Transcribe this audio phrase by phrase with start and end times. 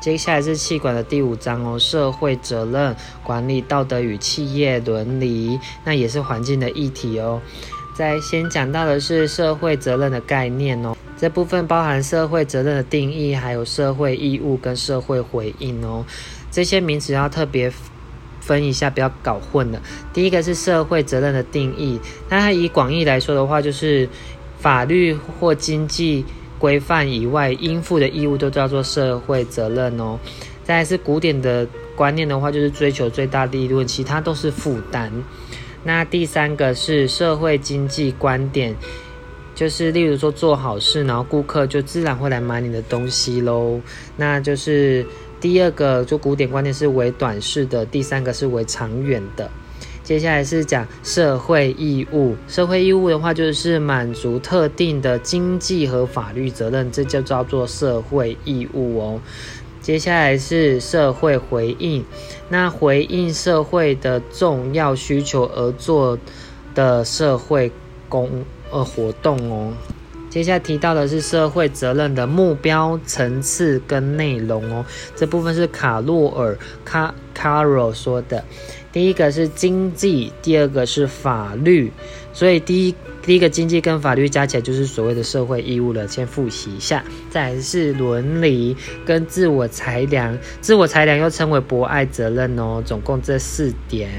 [0.00, 7.38] 接下来是气管的第五章哦，社会责任管理、道德与企业伦理，那也是环境的议题哦。
[7.94, 16.06] 在先讲到的是社会责任的概念哦，这部分包含社会责任的定义，还有社会义务跟社会回应哦。
[16.50, 17.70] 这些名词要特别
[18.40, 19.82] 分一下，不要搞混了。
[20.14, 24.08] 第一个是社会责任的定义，那它以广义来说的话，就是
[24.58, 26.24] 法律或经济。
[26.60, 30.16] 规范以外应负的义务都叫做社会责任哦。
[30.62, 35.10] 再是古典的观念的话，就是追求最大利润，其他都是负担。
[35.82, 38.76] 那第三个是社会经济观点，
[39.54, 43.80] 就是例如说做好事，然后顾客就自然会来买你的东西喽。
[44.16, 45.04] 那就是
[45.40, 49.50] 第二个，就古典观念是为短视的，第三个是为长远的。
[50.10, 59.20] 接下来是讲社会义务，社会义务的话就是满足特定的经济和法律责任，这就叫做社会义务哦。
[59.80, 62.04] 接下来是社会回应，
[62.48, 66.18] 那回应社会的重要需求而做
[66.74, 67.70] 的社会
[68.08, 69.72] 公呃活动哦。
[70.28, 74.84] 接下来提到的是社会责任的目标层次跟内容哦，
[75.14, 78.44] 这部分是卡洛尔卡卡罗说的。
[78.92, 81.92] 第一个是经济，第二个是法律，
[82.32, 86.08] 所以第一第一个经济跟法律加起来就是所谓的社会义务了。
[86.08, 92.82] 先复习一下，再是伦理跟自我裁量，自我裁量又称为博爱责任哦。
[92.84, 94.10] 总共这四点。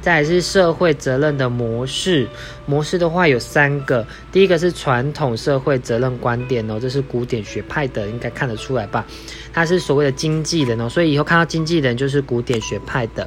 [0.00, 2.28] 再是社会责任的模式，
[2.66, 9.06] 模式的话有三个，第一个是传统社会责任观点哦，这是古典学派的，应该看得出来吧？
[9.50, 13.26] 它是所谓的经纪人哦，所以以后看到经纪人就是古典学派的，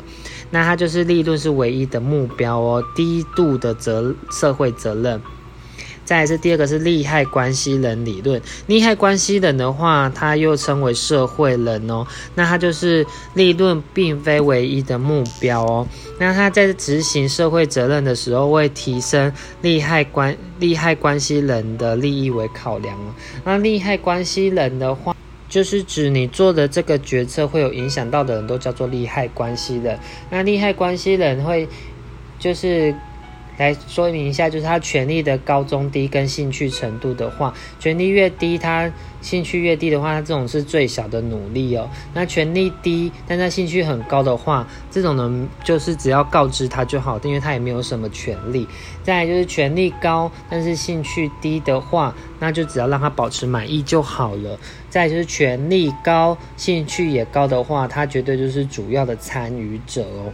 [0.49, 5.21] 那它就是利润是唯一的目标哦，低度的责社会责任。
[6.05, 15.85] 再来是第二个是利害关系人理论，利害关系人的话，它又称为社会人哦，那它就是利润并非唯一的目标哦，
[16.17, 23.11] 那他在执行社会责任的时候，会提升利害关利害关系人的利益为考量哦，
[23.43, 25.13] 那利害关系人的话，
[25.49, 29.97] 就是指你做的这个决策会有影响到的人都叫做利害关系人，
[30.29, 31.67] 那利害关系人会
[32.39, 32.95] 就是。
[33.57, 41.89] 来说明一下，就是他权力的高中低跟兴趣程度的话，权力越低，他兴趣越低的话，他这种是最小的努力哦。
[42.13, 48.67] 那权力低，但他兴趣很高的话，这种呢就是只要告知他就好，因为他也没有什么权利。
[49.03, 54.59] 再来就是权力高，但是兴趣低的话，那就只要让他保持满意就好了。
[54.89, 60.31] 再就是权力高，兴趣也高的话，他绝对就是主要的参与者哦。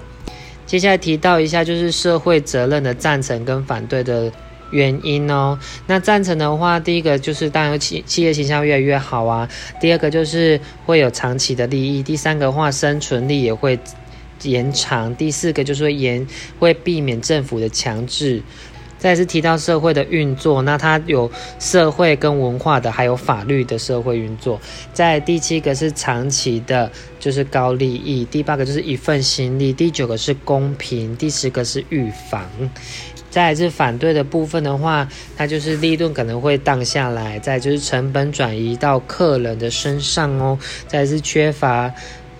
[0.66, 4.32] 接下来提到一下，就是社会责任的赞成跟反对的
[4.72, 5.58] 原因哦。
[5.88, 9.48] 那赞成的话，第一个就是当然企企业形象越来越好啊。
[9.80, 12.02] 第二个就是会有长期的利益。
[12.02, 13.78] 第三个话，生存力也会
[14.42, 15.14] 延长。
[15.16, 16.26] 第四个就是会延
[16.60, 18.42] 会避免政府的强制。
[19.04, 24.62] 再是提到社会的运作，那它有社会跟文化的，还有法律的社会运作。
[24.94, 28.24] 在第七个是长期的，就是高利益。
[28.24, 29.74] 第八个就是一份心力。
[29.74, 31.14] 第九个是公平。
[31.18, 32.50] 第十个是预防。
[33.30, 35.06] 再是反对的部分的话，
[35.36, 37.38] 它就是利润可能会荡下来。
[37.40, 40.58] 再就是成本转移到客人的身上哦。
[40.88, 41.94] 再是缺乏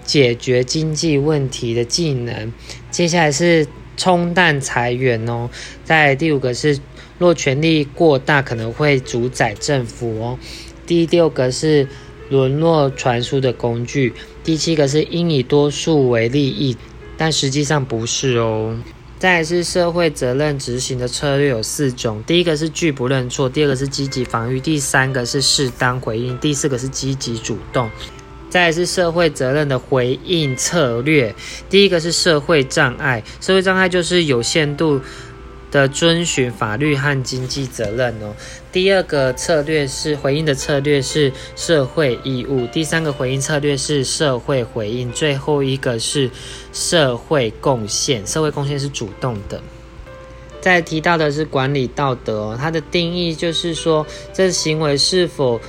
[0.06, 2.54] 解决经济问题的技能。
[2.90, 3.68] 接下来是。
[3.98, 5.50] 冲淡裁员哦，
[5.84, 6.80] 在第五个是
[7.18, 10.40] 若权力过大可能会主宰政府哦，
[10.86, 11.88] 第六个是
[12.30, 16.76] 沦落传输的工具，第七个是应以多数为利益，
[17.18, 18.78] 但实际上不是哦。
[19.20, 27.90] 再是社会责任执行的策略有四种，第一个是拒不认错，第二个是积极防御，第三个是适当回应，第四个是积极主动。
[28.54, 31.34] 再是社会责任的回应策略，
[31.72, 35.02] 第一个是社会障碍，社会障碍就是有限度
[35.72, 38.36] 的遵循法律和经济责任哦。
[38.72, 46.30] 第二个策略是回应的策略是社会义务，第三个回应策略是社会回应，最后一个是
[46.72, 49.60] 社会贡献，社会贡献是主动的。
[50.62, 55.60] 再提到的是管理道德哦，它的定义就是说这行为是否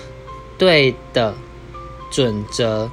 [0.58, 1.34] 对的。
[2.14, 2.88] 准则、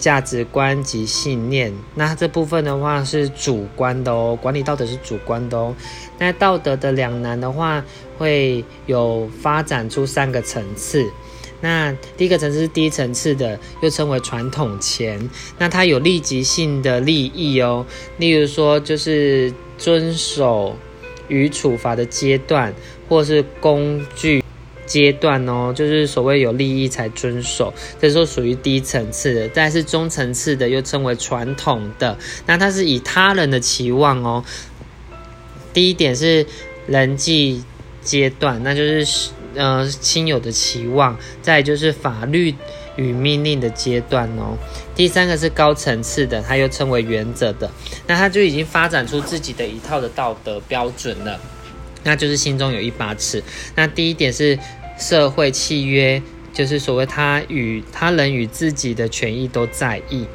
[0.00, 4.36] 价值观及信念，那这部分的话是主观的哦。
[4.42, 5.72] 管理道德是主观的哦。
[6.18, 7.84] 那道德的两难的话，
[8.18, 11.08] 会有发展出三个层次。
[11.60, 15.30] 那第一个层次是低层次的，又称为传统钱。
[15.56, 17.86] 那它有立即性的利益哦，
[18.18, 20.76] 例如说就是遵守
[21.28, 22.74] 与处罚的阶段，
[23.08, 24.43] 或是工具。
[24.86, 29.48] 阶段哦，就是所谓有利益才遵守，这时候属于低层次的。
[29.48, 32.18] 再是中层次的，又称为传统的。
[32.46, 34.44] 那它是以他人的期望哦。
[35.72, 36.46] 第一点是
[36.86, 37.64] 人际
[38.02, 41.18] 阶段，那就是呃亲友的期望。
[41.42, 42.54] 再就是法律
[42.96, 44.56] 与命令的阶段哦。
[44.94, 47.70] 第三个是高层次的，它又称为原则的。
[48.06, 51.40] 那他就已经发展出自己的一套的道德标准了。
[52.04, 53.42] 那就是心中有一把尺。
[53.74, 54.58] 那第一点是
[54.96, 56.22] 社会契约，
[56.52, 60.26] 就是所谓他与他人与自己的权益都在意。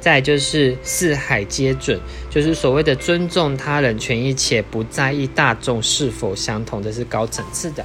[0.00, 7.84] 再就是四海皆准，就是所谓的尊重他人权益且不在意大众是否相同，这是高层次的。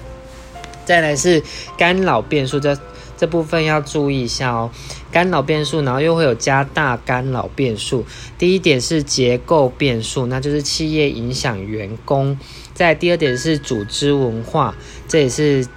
[0.85, 1.41] 再来是
[1.75, 2.77] 干扰变数，这
[3.18, 4.71] 这部分要注意一下哦。
[5.12, 8.06] 干扰变数，然后又会有加大干扰变数。
[8.38, 12.38] 第一点是结构变数，那就是企业影响员工。
[12.74, 14.75] 再第二点是组织文化，
[15.07, 15.68] 这也是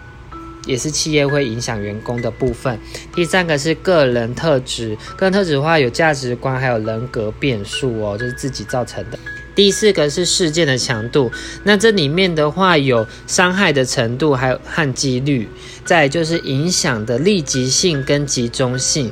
[0.65, 2.81] 也是企业会影响员工的部分。
[3.15, 9.19] 第三个是个人特质，个人特质的话有价值观，还有人格变数哦，就是自己造成的。
[9.57, 11.33] 第四个是事件的强度，
[11.65, 15.49] 那这里面的话有伤害的程度，还有和几率。
[15.85, 19.11] 再就是影响的立即性跟集中性，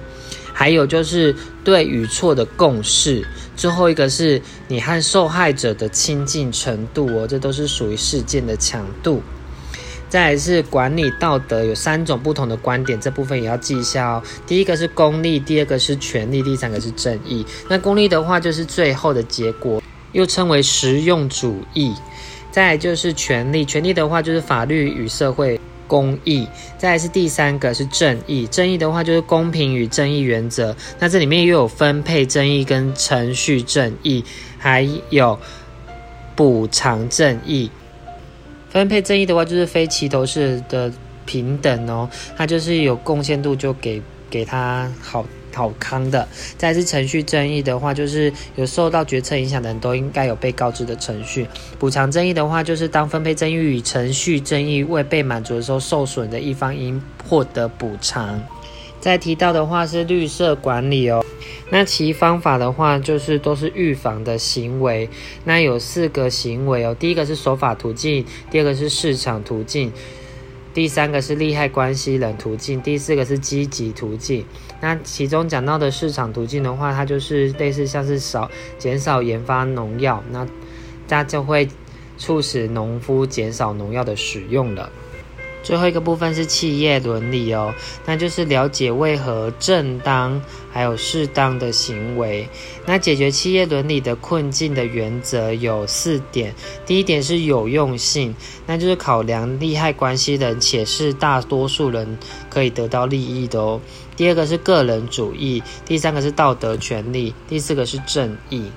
[0.52, 3.24] 还有就是对与错的共识。
[3.56, 9.22] 最后一个是你和受害者的亲近程度哦，这都是属于事件的强度。
[10.08, 14.22] 再来是管理道德，有三种不同的观点，这部分也要记一下哦。
[14.46, 17.46] 第一个是功利，第二个是权利，第三个是正义。
[17.68, 19.82] 那功利的话就是最后的结果，
[20.14, 21.94] 又称为实用主义。
[22.50, 25.60] 再来就是权利，权利的话就是法律与社会。
[25.86, 28.46] 公义，再来是第三个是正义。
[28.46, 30.74] 正义的话就是公平与正义原则。
[30.98, 34.24] 那这里面又有分配正义跟程序正义，
[34.58, 35.38] 还有
[36.34, 37.70] 补偿正义。
[38.70, 40.90] 分配正义的话就是非齐头式的
[41.26, 45.26] 平等哦，它就是有贡献度就给给他好。
[45.54, 46.26] 好康的，
[46.58, 51.46] 再是程序正义的话，就是有受到决策影响的人都应该有被告知的程序。
[51.78, 58.42] 补偿正义的话，就是当分配争议与程序正义未被满足的时候，受损的一方应获得补偿。
[59.00, 61.22] 再提到的话是绿色管理哦，
[61.70, 65.10] 那其方法的话就是都是预防的行为。
[65.44, 69.92] 那有四个行为哦，第一个是守法途径，第二个是市场途径。
[70.74, 74.44] 第三个是利害关系人途径，第四个是积极途径。
[74.80, 80.44] 那其中讲到的市场途径的话，它就是类似像是少减少研发农药，那
[81.08, 81.68] 它就会
[82.18, 84.90] 促使农夫减少农药的使用了。
[85.64, 87.74] 最后一个部分是企业伦理哦，
[88.04, 92.46] 那就是了解为何正当还有适当的行为。
[92.84, 98.34] 那解决企业伦理的困境的原则有四点，第一点是有用性，
[98.66, 102.18] 那就是考量利害关系人且是大多数人
[102.50, 103.80] 可以得到利益的哦。
[104.16, 108.70] 第二个是个人主义，第三个是道德权利，第四个是正义。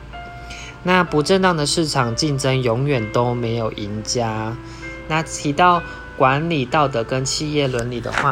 [0.84, 4.56] 那不正当的市场竞争永远都没有赢家。
[5.10, 5.84] 那提到。
[6.18, 8.32] 管理道德跟企业伦理的话，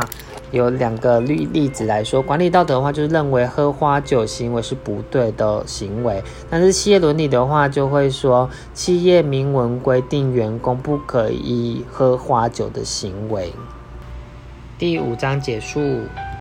[0.51, 2.21] 有两个例例子来说。
[2.21, 13.53] 管理道德的话，就是认为喝花酒行为是不对的行为；但是企业伦理的话，就会说企业明文规定员工不可以喝花酒的行为。
[14.79, 15.79] 第五章结束。